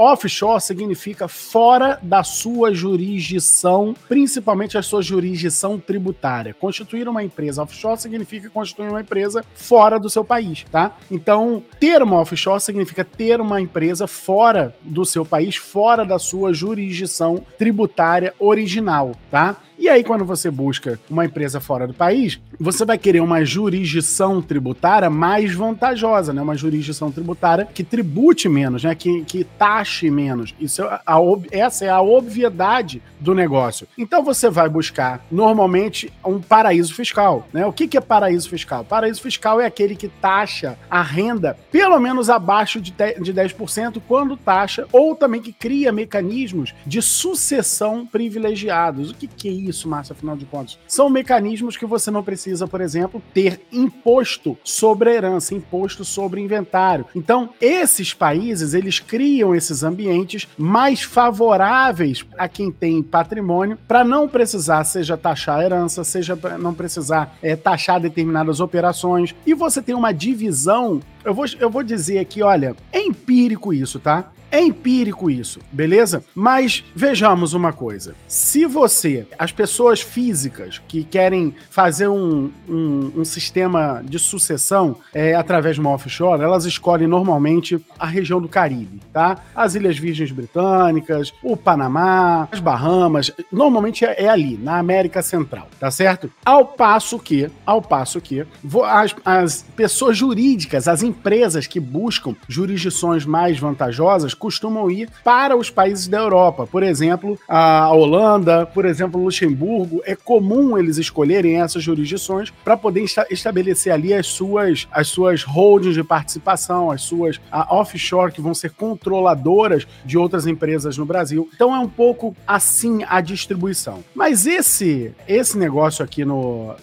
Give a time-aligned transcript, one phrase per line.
[0.00, 6.54] offshore significa fora da sua jurisdição, principalmente a sua jurisdição tributária.
[6.54, 10.96] Constituir uma empresa offshore significa constituir uma empresa fora do seu país, tá?
[11.10, 16.54] Então, ter uma offshore significa ter uma empresa fora do seu país, fora da sua
[16.54, 19.58] jurisdição tributária original, tá?
[19.80, 24.42] E aí, quando você busca uma empresa fora do país, você vai querer uma jurisdição
[24.42, 26.42] tributária mais vantajosa, né?
[26.42, 28.94] Uma jurisdição tributária que tribute menos, né?
[28.94, 30.54] Que, que taxe menos.
[30.60, 31.18] Isso é a,
[31.50, 33.88] essa é a obviedade do negócio.
[33.96, 37.48] Então você vai buscar, normalmente, um paraíso fiscal.
[37.50, 37.64] Né?
[37.64, 38.84] O que, que é paraíso fiscal?
[38.84, 44.86] Paraíso fiscal é aquele que taxa a renda pelo menos abaixo de 10% quando taxa,
[44.92, 49.10] ou também que cria mecanismos de sucessão privilegiados.
[49.10, 49.69] O que, que é isso?
[49.70, 50.78] Isso, Márcio, afinal de contas?
[50.86, 56.40] São mecanismos que você não precisa, por exemplo, ter imposto sobre a herança, imposto sobre
[56.40, 57.06] inventário.
[57.14, 64.28] Então, esses países, eles criam esses ambientes mais favoráveis a quem tem patrimônio para não
[64.28, 69.34] precisar, seja taxar a herança, seja não precisar é, taxar determinadas operações.
[69.46, 73.98] E você tem uma divisão eu vou, eu vou dizer aqui, olha, é empírico isso,
[73.98, 74.30] tá?
[74.52, 76.24] É empírico isso, beleza?
[76.34, 78.16] Mas vejamos uma coisa.
[78.26, 85.34] Se você, as pessoas físicas que querem fazer um, um, um sistema de sucessão é,
[85.34, 89.38] através de uma offshore, elas escolhem normalmente a região do Caribe, tá?
[89.54, 95.68] As Ilhas Virgens Britânicas, o Panamá, as Bahamas, normalmente é, é ali, na América Central,
[95.78, 96.28] tá certo?
[96.44, 98.44] Ao passo que, ao passo que,
[98.84, 105.68] as, as pessoas jurídicas, as empresas que buscam jurisdições mais vantajosas costumam ir para os
[105.68, 106.66] países da Europa.
[106.66, 110.00] Por exemplo, a Holanda, por exemplo, Luxemburgo.
[110.04, 115.42] É comum eles escolherem essas jurisdições para poder esta estabelecer ali as suas, as suas
[115.42, 117.40] holdings de participação, as suas
[117.70, 121.48] offshore que vão ser controladoras de outras empresas no Brasil.
[121.54, 124.04] Então é um pouco assim a distribuição.
[124.14, 126.74] Mas esse esse negócio aqui no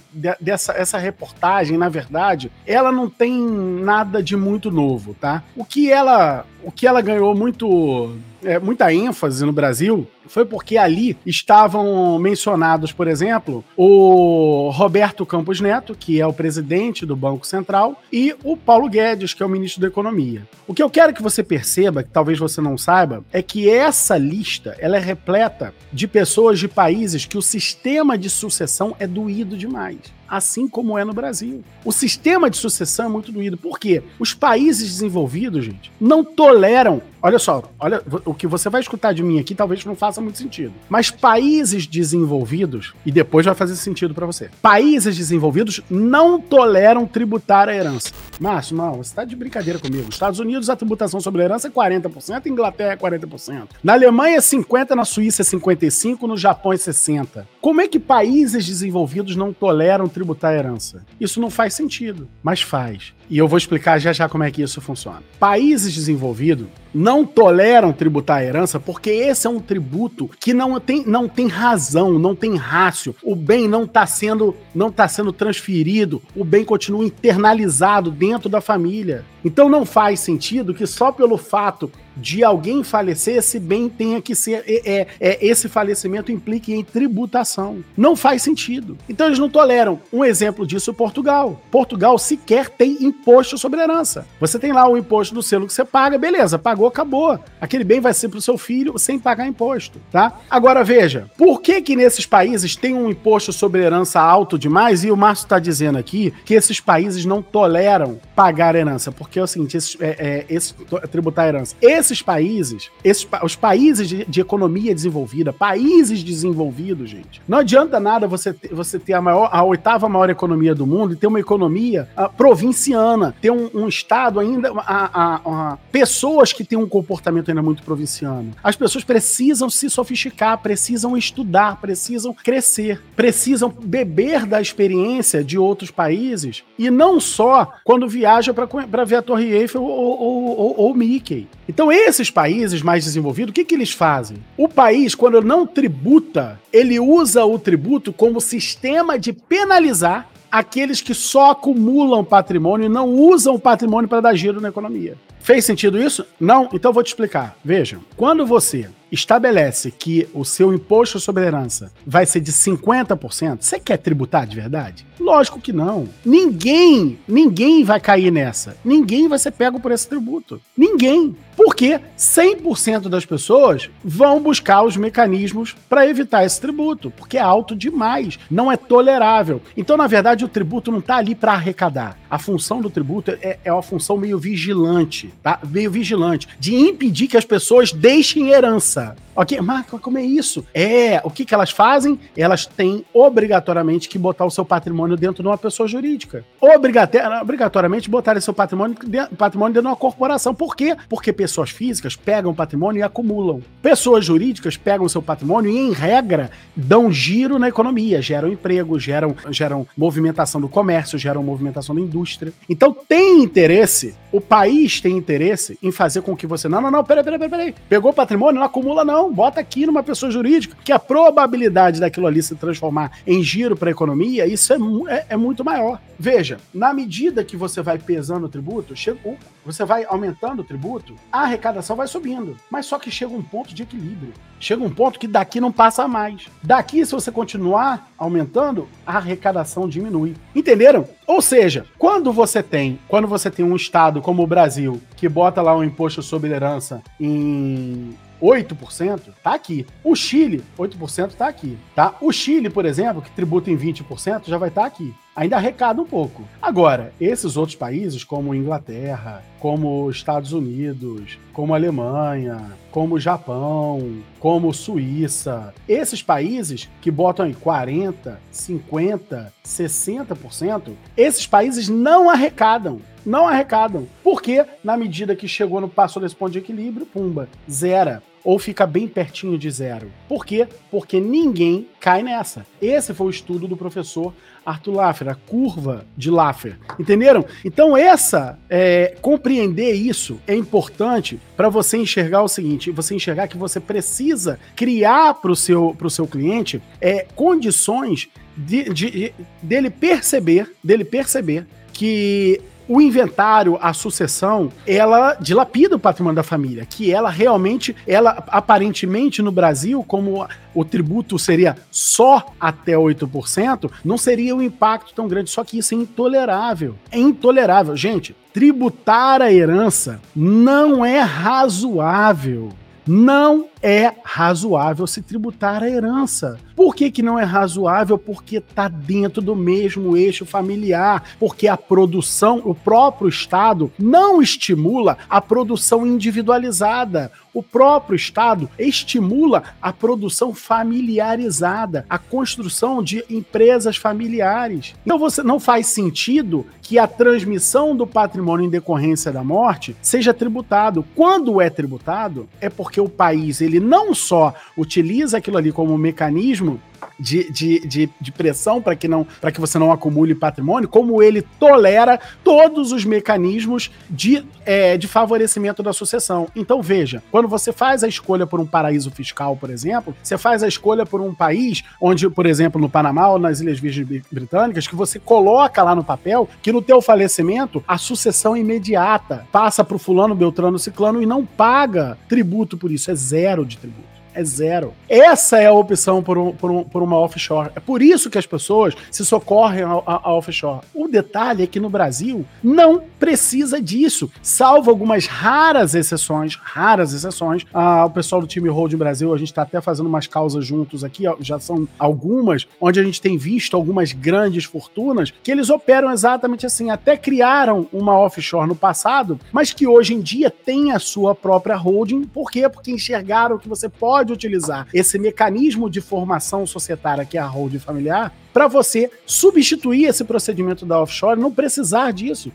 [0.41, 5.43] dessa essa reportagem, na verdade, ela não tem nada nada de muito novo, tá?
[5.55, 10.77] O que ela, o que ela ganhou muito, é, muita ênfase no Brasil foi porque
[10.77, 17.47] ali estavam mencionados, por exemplo, o Roberto Campos Neto, que é o presidente do Banco
[17.47, 20.47] Central, e o Paulo Guedes, que é o ministro da Economia.
[20.67, 24.17] O que eu quero que você perceba, que talvez você não saiba, é que essa
[24.17, 29.55] lista ela é repleta de pessoas de países que o sistema de sucessão é doído
[29.57, 31.63] demais assim como é no Brasil.
[31.85, 33.57] O sistema de sucessão é muito doído.
[33.57, 34.03] Por quê?
[34.19, 37.01] Os países desenvolvidos, gente, não toleram.
[37.27, 40.37] Olha só, olha o que você vai escutar de mim aqui talvez não faça muito
[40.37, 40.71] sentido.
[40.87, 44.49] Mas países desenvolvidos, e depois vai fazer sentido para você.
[44.61, 48.11] Países desenvolvidos não toleram tributar a herança.
[48.39, 50.07] Márcio, não, você tá de brincadeira comigo.
[50.09, 53.71] Estados Unidos, a tributação sobre a herança é 40%, Inglaterra é 40%.
[53.83, 57.45] Na Alemanha é 50%, na Suíça é 55%, no Japão é 60%.
[57.59, 61.05] Como é que países desenvolvidos não toleram tributar a herança?
[61.19, 63.16] Isso não faz sentido, mas faz.
[63.29, 65.21] E eu vou explicar já já como é que isso funciona.
[65.39, 71.05] Países desenvolvidos não toleram tributar a herança porque esse é um tributo que não tem,
[71.05, 73.15] não tem razão, não tem rácio.
[73.21, 78.61] O bem não está sendo não tá sendo transferido, o bem continua internalizado dentro da
[78.61, 79.25] família.
[79.43, 84.35] Então não faz sentido que só pelo fato de alguém falecer, esse bem tenha que
[84.35, 84.63] ser.
[84.67, 87.83] É, é, é, esse falecimento implique em tributação.
[87.95, 88.97] Não faz sentido.
[89.07, 89.99] Então eles não toleram.
[90.11, 91.61] Um exemplo disso é Portugal.
[91.71, 94.25] Portugal sequer tem imposto sobre herança.
[94.39, 97.39] Você tem lá o imposto do selo que você paga, beleza, pagou, acabou.
[97.61, 100.39] Aquele bem vai ser para o seu filho sem pagar imposto, tá?
[100.49, 105.03] Agora veja, por que que nesses países tem um imposto sobre herança alto demais?
[105.03, 109.43] E o Márcio está dizendo aqui que esses países não toleram pagar herança, porque é
[109.43, 111.75] o seguinte, esses, é, é, tributar herança.
[111.81, 117.99] Esse esses países, esses, os países de, de, economia desenvolvida, países desenvolvidos, gente, não adianta
[117.99, 121.27] nada você, ter, você ter a, maior, a oitava maior economia do mundo e ter
[121.27, 126.77] uma economia uh, provinciana, ter um, um estado ainda, a, a, a, pessoas que têm
[126.77, 128.51] um comportamento ainda muito provinciano.
[128.63, 135.91] As pessoas precisam se sofisticar, precisam estudar, precisam crescer, precisam beber da experiência de outros
[135.91, 140.93] países e não só quando viaja para ver a Torre Eiffel ou, ou, ou, ou
[140.93, 141.47] Mickey.
[141.67, 144.37] Então, esses países mais desenvolvidos, o que, que eles fazem?
[144.57, 151.13] O país, quando não tributa, ele usa o tributo como sistema de penalizar aqueles que
[151.13, 155.15] só acumulam patrimônio e não usam o patrimônio para dar giro na economia.
[155.39, 156.25] Fez sentido isso?
[156.39, 156.67] Não?
[156.73, 157.57] Então vou te explicar.
[157.63, 163.79] Vejam, quando você estabelece que o seu imposto sobre herança vai ser de 50%, você
[163.79, 165.05] quer tributar de verdade?
[165.19, 166.09] Lógico que não.
[166.25, 168.75] Ninguém, ninguém vai cair nessa.
[168.83, 170.61] Ninguém vai ser pego por esse tributo.
[170.75, 171.35] Ninguém.
[171.67, 177.41] Por Porque 100% das pessoas vão buscar os mecanismos para evitar esse tributo, porque é
[177.41, 179.61] alto demais, não é tolerável.
[179.75, 182.17] Então, na verdade, o tributo não está ali para arrecadar.
[182.31, 185.59] A função do tributo é, é uma função meio vigilante, tá?
[185.69, 189.15] Meio vigilante, de impedir que as pessoas deixem herança.
[189.37, 190.65] Ok, mas como é isso?
[190.73, 192.19] É, o que, que elas fazem?
[192.35, 196.43] Elas têm obrigatoriamente que botar o seu patrimônio dentro de uma pessoa jurídica.
[196.59, 200.55] Obrigatoriamente botar seu patrimônio dentro, patrimônio dentro de uma corporação.
[200.55, 200.97] Por quê?
[201.07, 203.61] Porque pessoas físicas pegam patrimônio e acumulam.
[203.79, 209.35] Pessoas jurídicas pegam seu patrimônio e, em regra, dão giro na economia, geram emprego, geram,
[209.51, 212.51] geram movimentação do comércio, geram movimentação da indústria.
[212.67, 216.67] Então tem interesse, o país tem interesse em fazer com que você.
[216.67, 217.47] Não, não, não, peraí, peraí.
[217.47, 217.75] peraí.
[217.87, 222.41] Pegou patrimônio, não acumula, não bota aqui numa pessoa jurídica, que a probabilidade daquilo ali
[222.41, 224.77] se transformar em giro para a economia, isso é,
[225.09, 225.99] é, é, muito maior.
[226.19, 229.19] Veja, na medida que você vai pesando o tributo, chega,
[229.65, 232.57] você vai aumentando o tributo, a arrecadação vai subindo.
[232.69, 234.33] Mas só que chega um ponto de equilíbrio.
[234.59, 236.47] Chega um ponto que daqui não passa mais.
[236.63, 240.35] Daqui, se você continuar aumentando, a arrecadação diminui.
[240.55, 241.07] Entenderam?
[241.27, 245.61] Ou seja, quando você tem, quando você tem um estado como o Brasil, que bota
[245.61, 249.85] lá um imposto sobre herança em 8%, tá aqui.
[250.03, 252.15] O Chile, 8% tá aqui, tá?
[252.21, 255.13] O Chile, por exemplo, que tributa em 20%, já vai estar tá aqui.
[255.35, 256.43] Ainda arrecada um pouco.
[256.59, 265.75] Agora, esses outros países, como Inglaterra, como Estados Unidos, como Alemanha, como Japão, como Suíça,
[265.87, 274.07] esses países que botam em 40, 50, 60%, esses países não arrecadam não arrecadam.
[274.23, 278.23] Porque, na medida que chegou no passou desse ponto de equilíbrio, pumba, zera.
[278.47, 280.09] Ou fica bem pertinho de zero.
[280.25, 280.69] Por quê?
[280.89, 282.65] Porque ninguém cai nessa.
[282.81, 284.33] Esse foi o estudo do professor
[284.65, 286.77] Arthur Laffer, a curva de Laffer.
[286.97, 287.43] Entenderam?
[287.65, 293.57] Então, essa, é, compreender isso é importante para você enxergar o seguinte: você enxergar que
[293.57, 301.03] você precisa criar para o seu, seu cliente é, condições de, de, dele perceber, dele
[301.03, 307.95] perceber que o inventário, a sucessão, ela dilapida o patrimônio da família, que ela realmente,
[308.07, 315.13] ela aparentemente no Brasil, como o tributo seria só até 8%, não seria um impacto
[315.13, 316.95] tão grande, só que isso é intolerável.
[317.11, 317.95] É intolerável.
[317.95, 322.69] Gente, tributar a herança não é razoável.
[323.05, 326.59] Não é razoável se tributar a herança.
[326.75, 328.17] Por que, que não é razoável?
[328.17, 335.17] Porque está dentro do mesmo eixo familiar, porque a produção, o próprio Estado não estimula
[335.29, 337.31] a produção individualizada.
[337.53, 344.93] O próprio Estado estimula a produção familiarizada, a construção de empresas familiares.
[345.03, 350.35] Então você não faz sentido que a transmissão do patrimônio em decorrência da morte seja
[350.35, 351.03] tributado.
[351.15, 356.79] Quando é tributado, é porque o país ele não só utiliza aquilo ali como mecanismo
[357.19, 361.41] de, de, de, de pressão para que, não, que você não acumule patrimônio, como ele
[361.41, 366.47] tolera todos os mecanismos de, é, de favorecimento da sucessão.
[366.55, 370.63] Então, veja, quando você faz a escolha por um paraíso fiscal, por exemplo, você faz
[370.63, 374.87] a escolha por um país onde, por exemplo, no Panamá ou nas Ilhas Virgens Britânicas,
[374.87, 379.95] que você coloca lá no papel que no teu falecimento a sucessão imediata passa para
[379.95, 384.43] o fulano, beltrano, ciclano e não paga tributo por isso, é zero de tributo é
[384.43, 384.93] zero.
[385.09, 387.71] Essa é a opção por, um, por, um, por uma offshore.
[387.75, 390.81] É por isso que as pessoas se socorrem a, offshore.
[390.93, 397.65] O detalhe é que no Brasil não precisa disso, salvo algumas raras exceções, raras exceções.
[397.73, 401.03] Ah, o pessoal do time Hold Brasil, a gente está até fazendo umas causas juntos
[401.03, 406.11] aqui, já são algumas, onde a gente tem visto algumas grandes fortunas que eles operam
[406.11, 410.99] exatamente assim, até criaram uma offshore no passado, mas que hoje em dia tem a
[410.99, 412.23] sua própria holding.
[412.25, 412.69] Por quê?
[412.69, 417.47] Porque enxergaram que você pode pode utilizar esse mecanismo de formação societária que é a
[417.47, 422.51] holding familiar para você substituir esse procedimento da offshore, não precisar disso.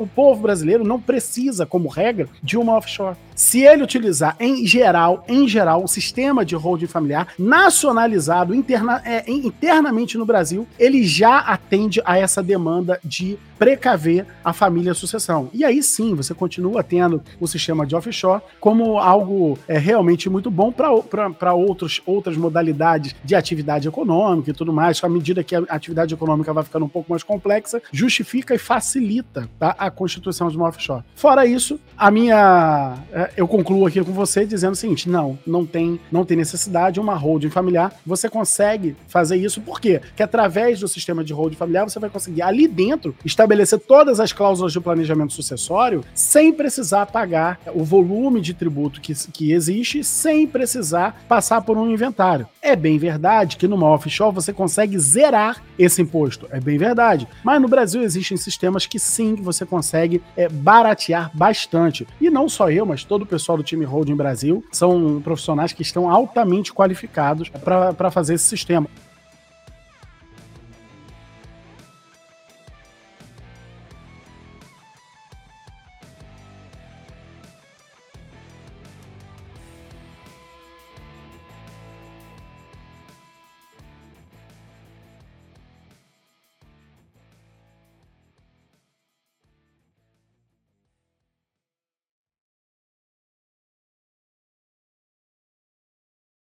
[0.00, 3.16] O povo brasileiro não precisa, como regra, de uma offshore.
[3.36, 9.24] Se ele utilizar em geral, em geral, o sistema de holding familiar nacionalizado interna, é,
[9.30, 15.48] internamente no Brasil, ele já atende a essa demanda de precaver a família sucessão.
[15.52, 20.50] E aí sim, você continua tendo o sistema de offshore como algo é, realmente muito
[20.50, 26.14] bom para outras modalidades de atividade econômica e tudo mais, à medida que a atividade
[26.14, 30.68] econômica vai ficando um pouco mais complexa, justifica e facilita tá, a constituição de uma
[30.68, 31.04] offshore.
[31.14, 32.96] Fora isso, a minha.
[33.12, 37.00] É, eu concluo aqui com você dizendo o seguinte: não, não tem, não tem necessidade,
[37.00, 40.00] uma holding familiar, você consegue fazer isso, por quê?
[40.16, 44.32] Que através do sistema de holding familiar você vai conseguir ali dentro estabelecer todas as
[44.32, 50.46] cláusulas de planejamento sucessório sem precisar pagar o volume de tributo que, que existe, sem
[50.46, 52.46] precisar passar por um inventário.
[52.60, 55.33] É bem verdade que numa offshore você consegue zerar
[55.78, 57.26] esse imposto, é bem verdade.
[57.42, 62.06] Mas no Brasil existem sistemas que sim, você consegue é, baratear bastante.
[62.20, 65.82] E não só eu, mas todo o pessoal do time Holding Brasil são profissionais que
[65.82, 68.88] estão altamente qualificados para fazer esse sistema.